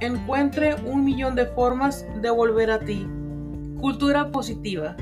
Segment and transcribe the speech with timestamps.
[0.00, 3.06] encuentre un millón de formas de volver a ti.
[3.80, 4.96] Cultura positiva.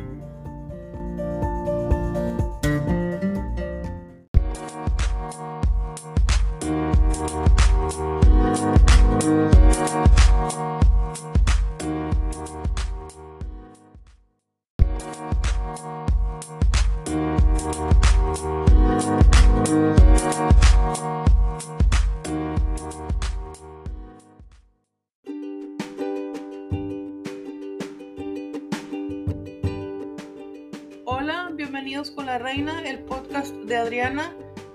[32.46, 34.32] Reina, el podcast de Adriana.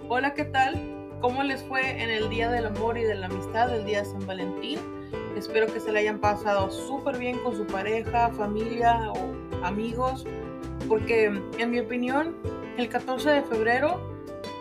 [0.09, 0.77] Hola, ¿qué tal?
[1.21, 4.09] ¿Cómo les fue en el Día del Amor y de la Amistad, el Día de
[4.09, 4.77] San Valentín?
[5.37, 10.25] Espero que se le hayan pasado súper bien con su pareja, familia o amigos,
[10.89, 12.35] porque en mi opinión,
[12.77, 14.01] el 14 de febrero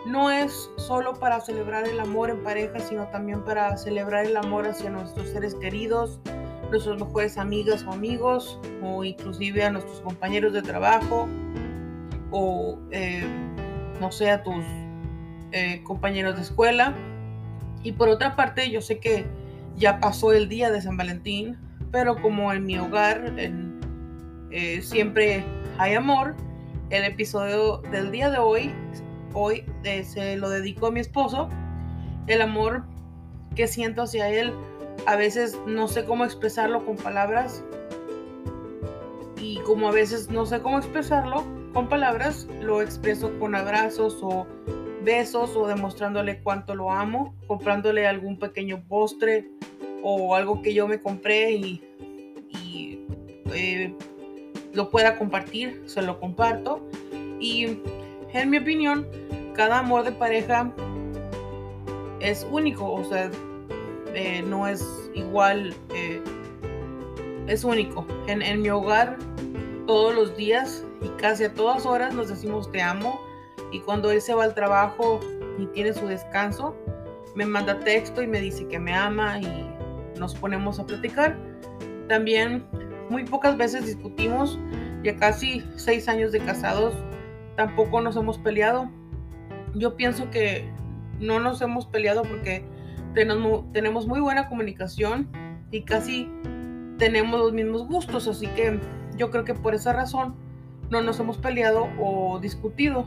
[0.05, 4.69] no es solo para celebrar el amor en pareja, sino también para celebrar el amor
[4.69, 6.21] hacia nuestros seres queridos,
[6.69, 11.27] nuestras mejores amigas o amigos, o inclusive a nuestros compañeros de trabajo,
[12.31, 13.23] o eh,
[13.99, 14.63] no sé, a tus
[15.51, 16.95] eh, compañeros de escuela.
[17.83, 19.25] Y por otra parte, yo sé que
[19.75, 21.57] ya pasó el día de San Valentín,
[21.91, 23.33] pero como en mi hogar
[24.51, 25.43] eh, siempre
[25.77, 26.35] hay amor,
[26.89, 28.71] el episodio del día de hoy,
[29.33, 29.63] hoy
[30.03, 31.49] se lo dedico a mi esposo,
[32.27, 32.83] el amor
[33.55, 34.53] que siento hacia él,
[35.07, 37.63] a veces no sé cómo expresarlo con palabras
[39.37, 41.43] y como a veces no sé cómo expresarlo,
[41.73, 44.45] con palabras, lo expreso con abrazos o
[45.03, 49.49] besos o demostrándole cuánto lo amo, comprándole algún pequeño postre
[50.03, 51.81] o algo que yo me compré y,
[53.53, 53.93] eh,
[54.73, 56.81] lo pueda compartir, se lo comparto.
[57.39, 57.79] Y
[58.33, 59.05] en mi opinión,
[59.53, 60.71] cada amor de pareja
[62.21, 63.29] es único, o sea,
[64.13, 66.21] eh, no es igual, eh,
[67.47, 68.05] es único.
[68.27, 69.17] En, en mi hogar,
[69.85, 73.19] todos los días y casi a todas horas nos decimos te amo
[73.71, 75.19] y cuando él se va al trabajo
[75.57, 76.75] y tiene su descanso,
[77.35, 79.71] me manda texto y me dice que me ama y
[80.19, 81.37] nos ponemos a platicar.
[82.07, 82.65] También
[83.09, 84.59] muy pocas veces discutimos,
[85.03, 86.93] ya casi seis años de casados,
[87.55, 88.89] tampoco nos hemos peleado.
[89.73, 90.69] Yo pienso que
[91.19, 92.65] no nos hemos peleado porque
[93.13, 95.29] tenemos, muy buena comunicación
[95.71, 96.29] y casi
[96.97, 98.79] tenemos los mismos gustos, así que
[99.21, 100.33] yo creo que por esa razón
[100.89, 103.05] no nos hemos peleado o discutido.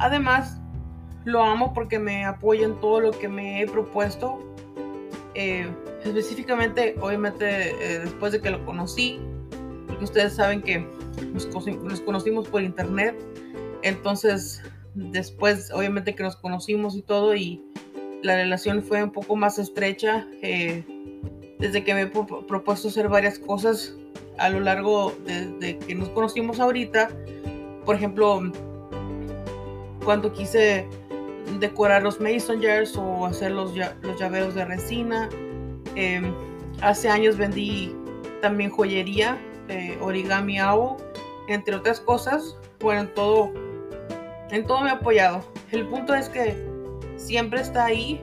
[0.00, 0.60] Además,
[1.24, 4.40] lo amo porque me apoya en todo lo que me he propuesto.
[5.34, 5.68] Eh,
[6.02, 9.20] específicamente, obviamente, eh, después de que lo conocí,
[9.86, 10.84] porque ustedes saben que
[11.32, 11.46] nos,
[12.00, 13.14] conocimos por internet.
[13.82, 14.60] Entonces,
[14.94, 17.62] después, obviamente, que nos conocimos y todo, y
[18.24, 20.26] la relación fue un poco más estrecha.
[20.42, 20.84] Eh,
[21.60, 23.94] desde que me he propuesto hacer varias cosas
[24.38, 27.10] a lo largo de, que nos conocimos ahorita.
[27.84, 28.42] Por ejemplo,
[30.04, 30.86] cuando quise
[31.58, 35.28] decorar los mason jars o hacer los, los llaveros de resina.
[35.94, 36.32] Em,
[36.82, 37.94] hace años vendí
[38.40, 39.38] también joyería,
[39.68, 40.96] eh, origami ao,
[41.48, 42.56] entre otras cosas.
[42.80, 43.52] Bueno, en todo,
[44.50, 45.42] en todo me ha apoyado.
[45.72, 46.54] El punto es que
[47.16, 48.20] siempre está ahí,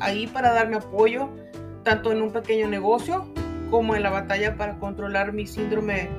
[0.00, 1.28] ahí para darme apoyo,
[1.82, 3.26] tanto en un pequeño negocio
[3.72, 6.10] como en la batalla para controlar mi síndrome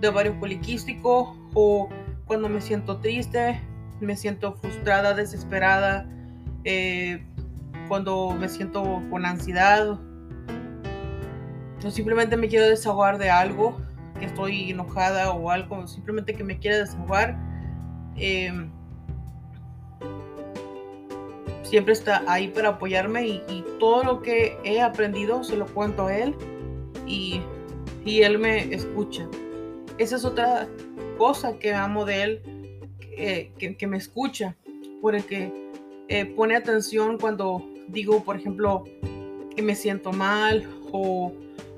[0.00, 1.88] de ovario poliquístico o
[2.24, 3.60] cuando me siento triste,
[4.00, 6.08] me siento frustrada, desesperada,
[6.62, 7.26] eh,
[7.88, 9.98] cuando me siento con ansiedad
[11.84, 13.76] o simplemente me quiero desahogar de algo,
[14.20, 17.36] que estoy enojada o algo, simplemente que me quiera desahogar.
[18.14, 18.70] Em,
[21.64, 26.06] siempre está ahí para apoyarme y, y, todo lo que he aprendido se lo cuento
[26.06, 26.36] a él
[27.06, 27.42] y,
[28.04, 29.28] él me escucha.
[29.98, 30.68] Esa es otra
[31.16, 32.42] cosa que amo de él,
[33.58, 34.56] que, me escucha,
[35.00, 35.52] porque
[36.08, 38.84] eh, pone atención cuando digo, por ejemplo,
[39.54, 41.32] que me siento mal o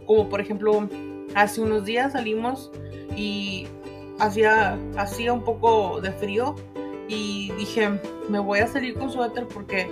[0.07, 0.89] como por ejemplo
[1.35, 2.71] hace unos días salimos
[3.17, 3.67] y
[4.19, 6.55] hacía, hacía un poco de frío
[7.09, 9.91] y dije, me voy a salir con suéter porque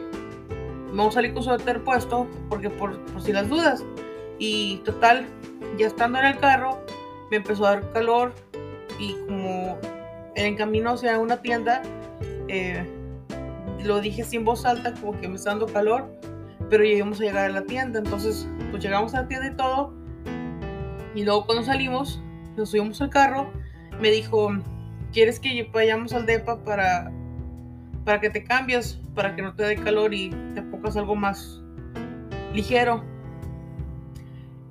[0.92, 3.84] me voy a salir con suéter puesto porque por, por si las dudas.
[4.38, 5.26] Y total,
[5.78, 6.84] ya estando en el carro,
[7.30, 8.32] me empezó a dar calor
[8.98, 9.78] y como
[10.34, 11.82] en camino hacia una tienda,
[12.48, 12.86] eh,
[13.84, 16.08] lo dije sin voz alta, como que me está dando calor,
[16.70, 19.94] pero llegamos a llegar a la tienda, entonces pues llegamos a la tienda y todo,
[21.14, 22.20] y luego cuando salimos,
[22.56, 23.52] nos subimos al carro,
[24.00, 24.50] me dijo,
[25.12, 27.12] ¿quieres que vayamos al DEPA para,
[28.04, 31.60] para que te cambies, para que no te dé calor y te pongas algo más
[32.52, 33.04] ligero.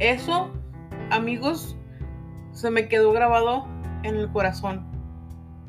[0.03, 0.51] Eso,
[1.11, 1.77] amigos,
[2.51, 3.65] se me quedó grabado
[4.03, 4.85] en el corazón.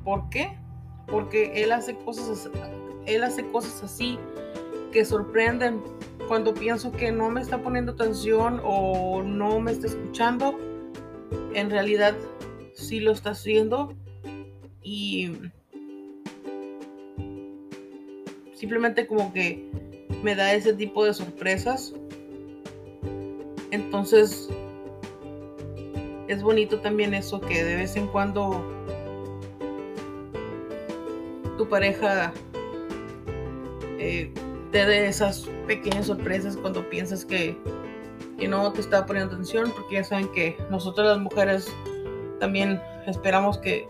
[0.03, 0.59] ¿Por qué?
[1.07, 2.51] Porque él hace cosas,
[3.07, 4.19] él hace cosas así
[4.91, 5.81] que sorprenden.
[6.27, 10.59] Cuando pienso que no me está poniendo atención o no me está escuchando,
[11.55, 12.17] en realidad
[12.75, 13.95] sí lo está haciendo
[14.83, 15.31] y
[18.53, 19.71] simplemente como que
[20.25, 21.95] me da ese tipo de sorpresas.
[23.75, 24.49] Entonces
[26.29, 28.65] es bonito también eso que de vez en cuando
[31.59, 32.33] tu pareja
[33.99, 34.33] eh,
[34.71, 37.59] te dé esas pequeñas sorpresas cuando piensas que,
[38.39, 41.69] que no te está poniendo atención, porque ya saben que nosotras las mujeres
[42.39, 43.89] también esperamos que,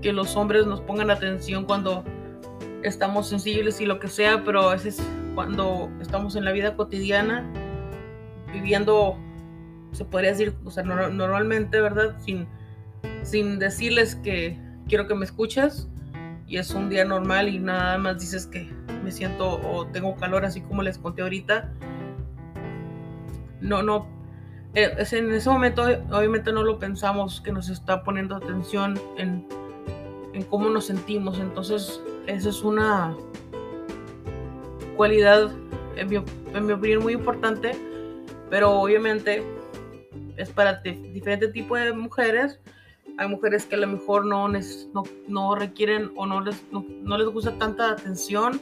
[0.00, 2.04] que los hombres nos pongan atención cuando
[2.84, 5.02] estamos sensibles y lo que sea, pero a veces
[5.34, 7.52] cuando estamos en la vida cotidiana,
[8.52, 9.18] viviendo,
[9.92, 12.16] se podría decir, o sea, normalmente, ¿verdad?
[12.18, 12.46] Sin,
[13.22, 14.58] sin decirles que
[14.88, 15.88] quiero que me escuches
[16.46, 18.70] y es un día normal y nada más dices que
[19.04, 21.72] me siento o tengo calor, así como les conté ahorita.
[23.60, 24.06] No, no,
[24.74, 29.46] eh, en ese momento obviamente no lo pensamos que nos está poniendo atención en,
[30.32, 33.16] en cómo nos sentimos, entonces esa es una
[34.96, 35.50] cualidad,
[35.96, 36.16] en mi,
[36.72, 37.72] opinión, muy importante,
[38.50, 39.42] pero obviamente
[40.36, 42.58] es para diferentes tipos de mujeres.
[43.16, 44.48] Hay mujeres que a lo mejor no,
[45.28, 46.84] no, requieren o no les, no,
[47.18, 48.60] les gusta tanta atención.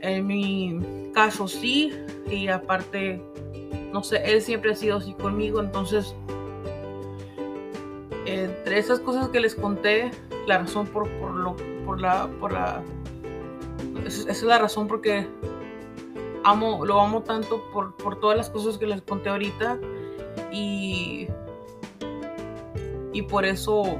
[0.00, 1.92] En mi caso sí,
[2.30, 3.20] y aparte,
[3.92, 6.14] no sé, él siempre ha sido así conmigo, entonces,
[8.26, 10.10] entre esas cosas que les conté,
[10.46, 12.82] la razón por, por lo por la, por la,
[14.06, 15.26] esa es la razón porque
[16.44, 19.78] amo, lo amo tanto por, por todas las cosas que les conté ahorita
[20.52, 21.26] y,
[23.12, 23.98] y por eso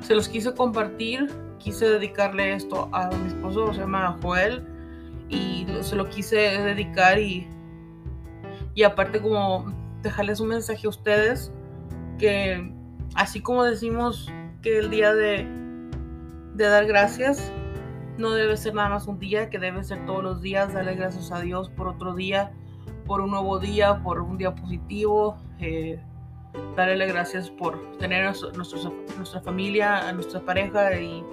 [0.00, 4.64] se los quise compartir, quise dedicarle esto a mi esposo, se llama Joel,
[5.28, 7.48] y se lo quise dedicar y,
[8.74, 9.72] y aparte como
[10.02, 11.52] dejarles un mensaje a ustedes
[12.18, 12.72] que
[13.14, 14.30] así como decimos
[14.62, 15.46] que el día de
[16.56, 17.52] de dar gracias
[18.18, 21.30] no debe ser nada más un día, que debe ser todos los días, darle gracias
[21.32, 22.52] a Dios por otro día,
[23.06, 26.00] por un nuevo día, por un día positivo, eh,
[26.76, 31.24] darle gracias por tener a nuestra familia, a nuestra pareja y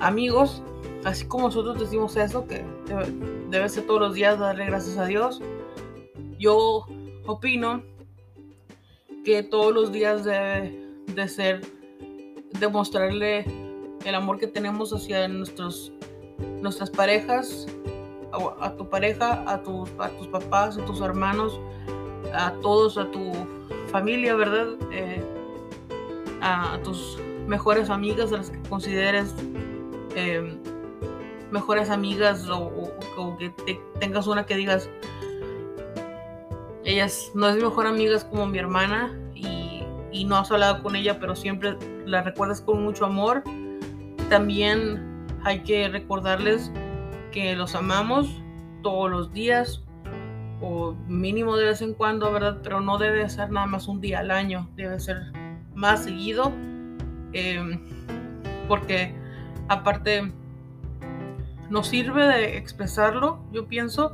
[0.00, 0.62] amigos,
[1.04, 2.64] así como nosotros decimos eso, que
[3.50, 5.40] debe, ser todos los días darle gracias a Dios.
[6.38, 6.86] Yo
[7.26, 7.82] opino
[9.24, 11.60] que todos los días debe de ser
[12.60, 13.65] demostrarle
[14.06, 15.92] el amor que tenemos hacia nuestros,
[16.62, 17.66] nuestras parejas,
[18.60, 21.60] a, tu pareja, a, tus a tus papás, a tus hermanos,
[22.32, 23.32] a todos, a tu
[23.90, 24.76] familia, ¿verdad?
[24.92, 25.24] Eh,
[26.40, 29.34] a, tus mejores amigas, a las que consideres
[30.14, 30.56] eh,
[31.50, 32.92] mejores amigas o,
[33.38, 33.52] que
[33.98, 34.88] tengas una que digas,
[36.84, 39.82] ella no es mi mejor amiga, es como mi hermana y,
[40.12, 43.42] y no has hablado con ella, pero siempre la recuerdas con mucho amor
[44.28, 46.70] también hay que recordarles
[47.32, 48.42] que los amamos
[48.82, 49.82] todos los días
[50.60, 52.58] o mínimo de vez en cuando, ¿verdad?
[52.62, 55.32] Pero no debe ser nada más un día al año, debe ser
[55.74, 56.52] más seguido.
[57.32, 57.80] Em,
[58.68, 59.14] porque
[59.68, 60.32] aparte
[61.68, 64.12] nos sirve de expresarlo, yo pienso,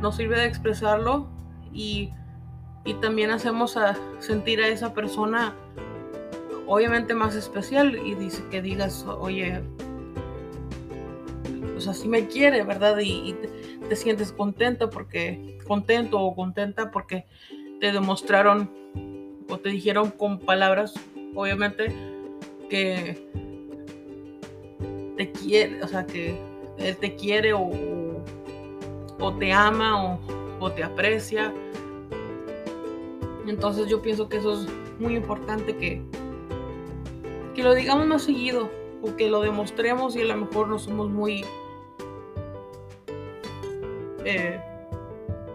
[0.00, 1.28] nos sirve de expresarlo
[1.72, 2.10] y,
[2.84, 5.54] y también hacemos a sentir a esa persona
[6.70, 9.60] obviamente más especial y dice que digas, oye,
[11.72, 12.96] pues así me quiere, ¿verdad?
[13.02, 13.34] Y,
[13.88, 17.26] te, sientes contento porque, contento o contenta porque
[17.80, 18.70] te demostraron
[19.48, 20.94] o te dijeron con palabras,
[21.34, 21.92] obviamente,
[22.68, 23.20] que
[25.16, 26.38] te quiere, o sea, que
[26.78, 27.68] él te quiere o,
[29.18, 30.20] o te ama o,
[30.60, 31.52] o te aprecia.
[33.48, 34.68] Entonces yo pienso que eso es
[35.00, 36.00] muy importante que,
[37.54, 38.70] que lo digamos más seguido
[39.02, 41.44] o que lo demostremos y a lo mejor no somos muy
[44.24, 44.60] eh,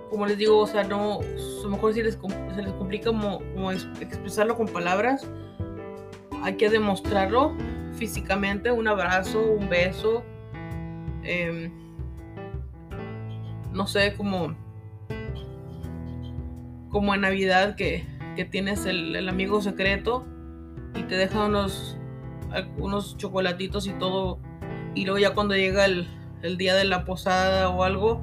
[0.10, 2.18] como les digo, o sea, no, a lo mejor si les,
[2.56, 5.30] se les complica como, expresarlo con palabras,
[6.42, 7.54] hay que demostrarlo
[7.98, 10.24] físicamente, un abrazo, un beso,
[11.24, 11.70] em,
[13.74, 14.56] no sé, como,
[16.90, 18.06] como en Navidad que,
[18.38, 20.26] que tienes el, el amigo secreto
[20.96, 21.98] y te deja unos,
[22.78, 24.40] unos chocolatitos y todo.
[24.94, 26.08] Y luego ya cuando llega el,
[26.42, 28.22] el día de la posada o algo,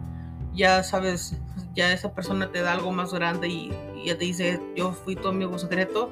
[0.54, 1.36] ya sabes,
[1.74, 3.72] ya esa persona te da algo más grande y,
[4.04, 6.10] ya te dice, yo fui tu amigo secreto.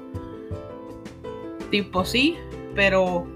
[1.71, 2.37] Tipo sí,
[2.75, 3.27] pero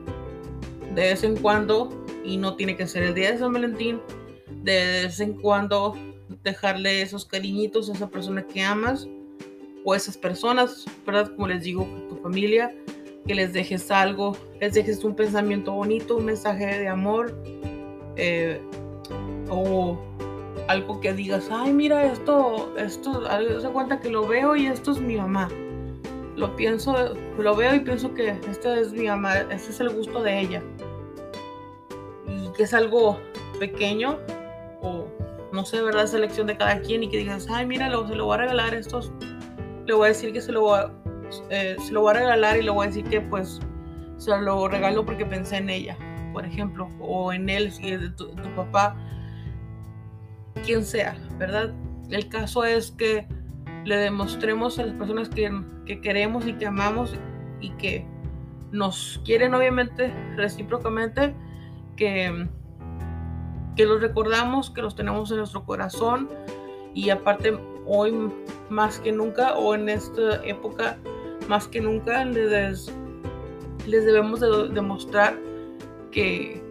[0.95, 1.89] de vez en cuando,
[2.25, 4.01] y no tiene que ser el día de San Valentín,
[4.63, 5.95] de vez en cuando
[6.43, 9.09] dejarle esos cariñitos a esa persona que amas
[9.85, 11.33] o esas personas, ¿verdad?
[11.35, 12.75] Como les digo, tu familia,
[13.27, 17.35] que les dejes algo, les dejes un pensamiento bonito, un mensaje de amor,
[18.17, 18.61] eh,
[19.51, 19.99] o
[20.69, 23.23] algo que digas, ay, mira esto, esto,
[23.61, 25.49] se cuenta que lo veo y esto es mi mamá.
[26.37, 30.23] Lo pienso, lo veo y pienso que esta es mi mamá, este es el gusto
[30.23, 30.63] de ella.
[32.27, 33.19] Y que es algo
[33.59, 34.19] pequeño
[34.83, 35.07] o
[35.53, 36.07] no sé, ¿verdad?
[36.07, 39.13] Selección de cada quien y que digas, ay, mira, se lo voy a regalar estos,
[39.87, 40.91] le voy a decir que se lo voy a,
[41.51, 43.61] eh, se lo voy a regalar y le voy a decir que pues
[44.19, 45.97] se lo regalo porque pensé en ella,
[46.33, 48.97] por ejemplo, o en él, si es de tu, papá,
[50.65, 51.73] quien sea, ¿verdad?
[52.11, 53.27] El caso es que
[53.85, 55.51] le demostremos a las personas que,
[55.85, 57.15] que queremos y que amamos
[57.61, 58.07] y que
[58.71, 61.35] nos quieren obviamente recíprocamente
[61.97, 62.49] que
[63.77, 66.29] que los recordamos, que los tenemos en nuestro corazón
[66.95, 68.15] y aparte hoy
[68.71, 70.97] más que nunca o en esta época
[71.49, 72.93] más que nunca les,
[73.87, 75.39] les debemos de demostrar
[76.11, 76.63] que,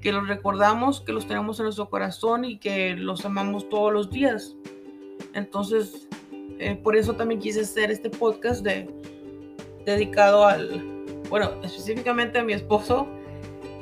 [0.00, 4.10] que los recordamos, que los tenemos en nuestro corazón y que los amamos todos los
[4.10, 4.56] días.
[5.34, 6.08] Entonces,
[6.58, 8.88] eh, por eso también quise hacer este podcast de,
[9.84, 10.82] dedicado al,
[11.28, 13.06] bueno, específicamente a mi esposo.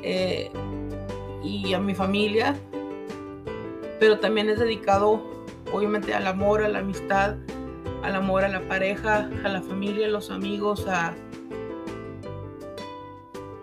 [0.03, 0.49] Eh,
[1.43, 2.55] y a mi familia,
[3.99, 5.21] pero también es dedicado
[5.71, 7.35] obviamente al amor, a la amistad,
[8.03, 11.13] al amor a la pareja, a la familia, a los amigos, a,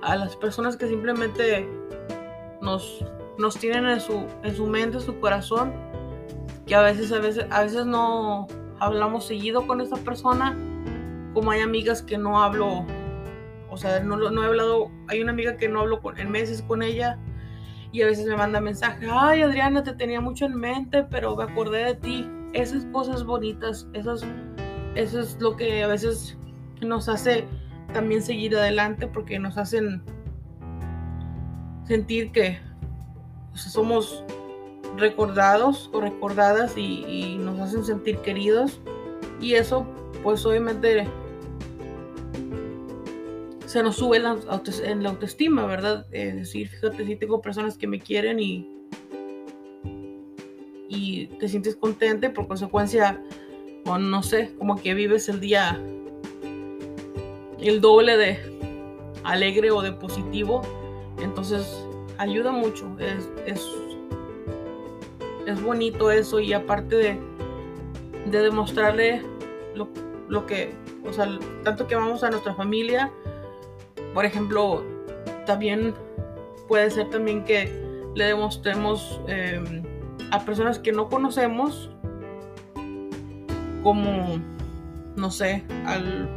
[0.02, 1.68] a las personas que simplemente
[2.62, 3.04] nos,
[3.38, 5.73] nos tienen en su, en su mente, en su corazón,
[6.66, 8.47] que a veces, a veces, a veces no
[8.78, 10.57] hablamos seguido con esa persona,
[11.35, 12.85] como hay amigas que no hablo,
[13.71, 16.62] o sea, no, no he hablado, hay una amiga que no hablo con, en meses
[16.62, 17.18] con ella,
[17.90, 21.45] y a veces me manda mensajes, ay Adriana, te tenía mucho en mente, pero me
[21.45, 22.30] acordé de ti.
[22.52, 24.23] Esas cosas bonitas, esas,
[24.95, 26.37] eso es lo que a veces
[26.81, 27.45] nos hace
[27.93, 30.02] también seguir adelante porque nos hacen
[31.87, 32.59] sentir que
[33.55, 34.25] somos
[34.97, 38.81] recordados o recordadas y, nos hacen sentir queridos
[39.40, 39.87] y eso
[40.23, 41.07] pues obviamente
[43.67, 46.07] se nos sube en la, autoestima, ¿verdad?
[46.11, 48.77] Es decir, fíjate, si tengo personas que me quieren y,
[50.88, 53.23] y te sientes contente, por consecuencia,
[53.85, 55.80] o no sé, como que vives el día
[57.61, 58.38] el doble de
[59.25, 60.62] alegre o de positivo,
[61.21, 61.85] entonces
[62.18, 63.66] ayuda mucho, es, es,
[65.47, 67.21] es bonito eso y aparte de,
[68.30, 69.23] de demostrarle
[69.75, 69.88] lo,
[70.28, 70.73] lo que,
[71.04, 71.28] o sea,
[71.64, 73.11] tanto que amamos a nuestra familia,
[74.14, 74.85] por ejemplo,
[75.47, 75.95] también
[76.68, 77.73] puede ser también que
[78.14, 79.83] le demostremos em,
[80.30, 81.90] a personas que no conocemos
[83.82, 84.38] como,
[85.16, 86.28] no sé, al...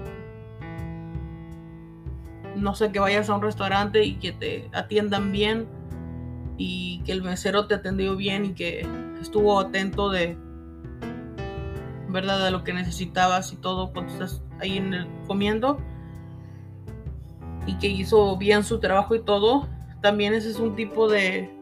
[2.55, 5.67] No sé, que vayas a un restaurante y que te atiendan bien
[6.57, 8.85] y que el mesero te atendió bien y que
[9.19, 10.37] estuvo atento de,
[12.09, 12.43] ¿verdad?
[12.43, 15.79] De lo que necesitabas y todo cuando estás ahí en el, comiendo
[17.65, 19.67] y que hizo bien su trabajo y todo,
[20.01, 21.60] también ese es un tipo de,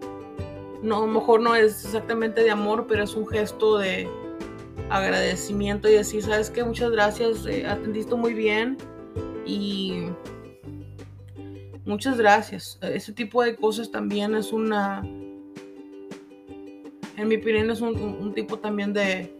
[0.81, 4.07] no, a lo mejor no es exactamente de amor, pero es un gesto de
[4.89, 8.77] agradecimiento y decir, sabes que muchas gracias, eh, atendiste muy bien
[9.45, 10.05] y
[11.85, 12.79] muchas gracias.
[12.81, 15.01] Ese tipo de cosas también es una,
[17.17, 19.33] en mi opinión es un, tipo también de,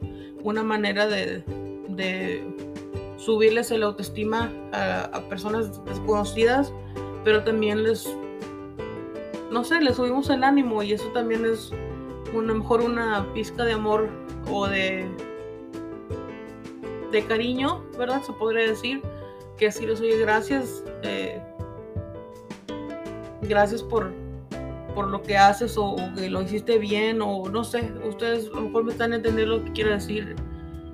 [0.44, 1.44] una manera de,
[1.90, 2.44] de
[3.18, 6.74] subirles el autoestima a, personas desconocidas,
[7.24, 8.10] pero también les,
[9.52, 11.72] no sé, les subimos el ánimo y eso también es
[12.34, 14.10] una, mejor una pizca de amor
[14.50, 15.08] o de,
[17.12, 18.22] de cariño, ¿verdad?
[18.24, 19.02] Se podría decir
[19.58, 21.42] que así les oye gracias, eh,
[23.42, 24.12] gracias por,
[24.96, 28.62] por lo que haces o, que lo hiciste bien o no sé, ustedes a lo
[28.62, 30.36] mejor me están entendiendo lo que quiero decir,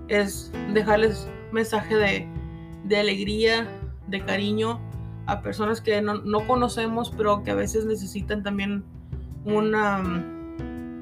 [0.08, 1.96] es dejarles mensaje
[2.88, 3.68] de, alegría,
[4.08, 4.80] de cariño
[5.28, 8.84] a personas que no, conocemos, pero que a veces necesitan también
[9.44, 10.04] una,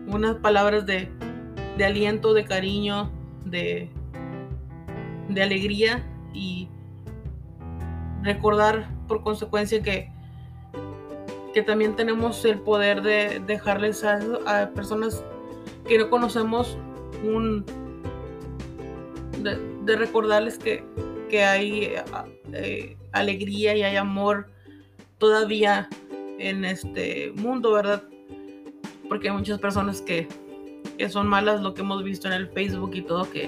[0.08, 1.10] unas palabras de,
[1.84, 3.12] aliento, de cariño,
[3.46, 3.90] de,
[5.30, 6.04] de alegría
[6.34, 6.70] y
[8.22, 10.10] recordar por consecuencia que,
[11.54, 15.24] que también tenemos el poder de dejarles a, personas
[15.88, 16.78] que no conocemos
[17.24, 17.66] un
[19.42, 20.86] de, recordarles que,
[21.30, 21.96] que hay
[22.54, 24.50] eh, alegría y hay amor
[25.18, 25.88] todavía
[26.40, 28.04] en este mundo, ¿verdad?
[29.08, 30.28] Porque hay muchas personas que,
[30.98, 33.44] que son malas, lo que hemos visto en el Facebook y todo, que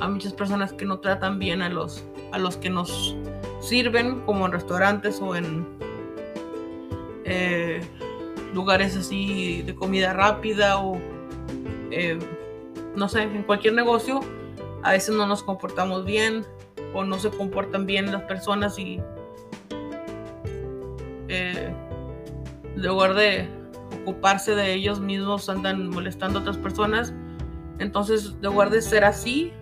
[0.00, 3.16] hay muchas personas que no tratan bien a los, a los que nos
[3.60, 5.66] sirven, como en restaurantes o en
[7.24, 7.80] eh,
[8.52, 10.98] lugares así de comida rápida o
[11.90, 12.18] eh,
[12.96, 14.20] no sé, en cualquier negocio.
[14.82, 16.44] A veces no nos comportamos bien
[16.94, 19.00] o no se comportan bien las personas y
[21.28, 21.74] eh,
[22.76, 23.48] lugar de
[24.02, 27.12] ocuparse de ellos mismos andan molestando a otras personas.
[27.78, 29.52] Entonces, en lugar de ser así,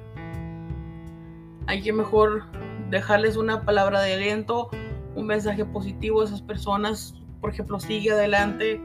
[1.66, 2.44] hay que mejor
[2.90, 4.68] dejarles una palabra de aliento,
[5.14, 7.14] un mensaje positivo a esas personas.
[7.40, 8.80] Por ejemplo, sigue adelante.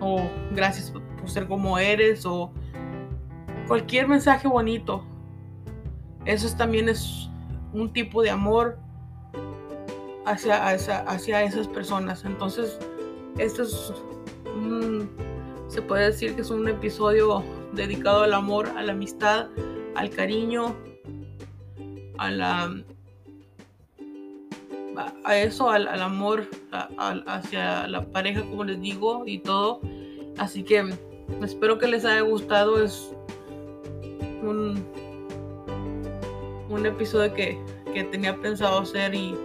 [0.00, 0.22] O
[0.52, 2.24] gracias por ser como eres.
[2.24, 2.52] O
[3.66, 5.04] cualquier mensaje bonito.
[6.26, 7.28] Eso también es
[7.72, 8.78] un tipo de amor
[10.24, 12.24] hacia, hacia esas personas.
[12.24, 12.78] Entonces,
[13.38, 13.92] esto es
[15.68, 17.42] se puede decir que es un episodio
[17.72, 19.48] dedicado al amor, a la amistad,
[19.94, 20.74] al cariño,
[22.18, 22.74] a la
[25.24, 26.48] a eso, al, amor
[27.26, 29.80] hacia la pareja, como les digo, y todo.
[30.38, 30.94] Así que
[31.42, 32.82] espero que les haya gustado.
[32.82, 33.12] Es
[34.42, 34.82] un,
[36.68, 37.58] un episodio que,
[37.92, 39.36] que tenía pensado hacer y,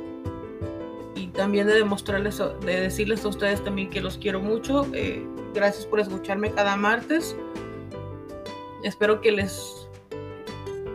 [1.15, 4.85] y también de demostrarles, de decirles a ustedes también que los quiero mucho.
[4.93, 7.35] Eh, gracias por escucharme cada martes.
[8.83, 9.87] Espero que les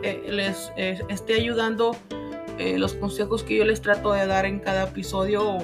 [0.03, 1.95] eh, les eh, esté ayudando
[2.59, 5.59] los consejos que yo les trato de dar en cada episodio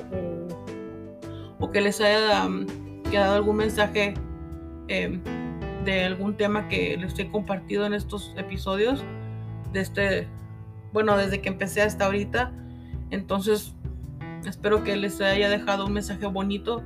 [1.59, 2.67] o, que les haya um,
[3.09, 4.13] quedado algún mensaje
[4.87, 9.03] de algún tema que les he compartido en estos episodios
[9.71, 10.27] de este
[10.93, 12.53] bueno desde que empecé hasta ahorita
[13.09, 13.73] entonces
[14.45, 16.83] espero que les haya dejado un mensaje bonito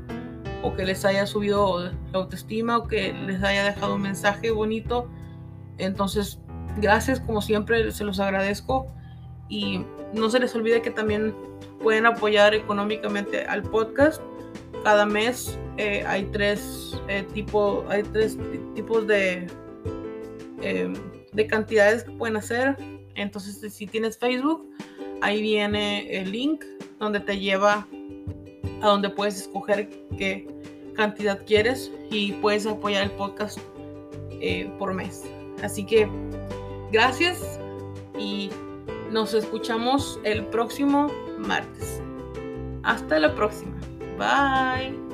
[0.64, 5.08] o que les haya subido la autoestima o que les haya dejado un mensaje bonito
[5.78, 6.40] entonces
[6.80, 8.88] Gracias, como siempre, se los agradezco.
[9.50, 11.34] Y no se les olvide que también
[11.82, 14.22] pueden apoyar económicamente al podcast.
[14.84, 17.26] Cada mes eh, hay tres eh,
[17.90, 18.38] hay tres
[18.76, 19.48] tipos de,
[20.62, 20.94] em,
[21.34, 22.78] de cantidades que pueden hacer.
[23.18, 24.70] Entonces, si tienes Facebook,
[25.22, 26.64] ahí viene el link
[27.00, 27.88] donde te lleva
[28.82, 30.48] a donde puedes escoger qué
[30.96, 33.60] cantidad quieres y puedes apoyar el podcast
[34.40, 35.24] eh, por mes.
[35.62, 36.08] Así que
[36.92, 37.60] Gracias
[38.18, 38.50] y
[39.12, 42.02] nos escuchamos el próximo martes.
[42.84, 43.76] Hasta la próxima.
[44.18, 45.07] Bye.